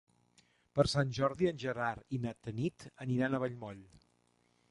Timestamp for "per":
0.77-0.85